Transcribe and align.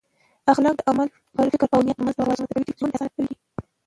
اخلاق 0.51 0.75
د 0.77 0.81
عمل، 0.89 1.07
فکر 1.53 1.67
او 1.73 1.79
نیت 1.85 1.97
ترمنځ 1.97 2.15
توازن 2.17 2.45
رامنځته 2.45 2.53
کوي 2.53 2.63
چې 2.73 2.77
ژوند 2.79 2.93
اسانه 2.95 3.11
کوي. 3.15 3.33